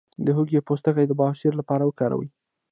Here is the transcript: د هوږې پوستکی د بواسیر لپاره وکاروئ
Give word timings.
د 0.25 0.27
هوږې 0.35 0.59
پوستکی 0.67 1.05
د 1.07 1.11
بواسیر 1.19 1.53
لپاره 1.59 1.83
وکاروئ 1.85 2.29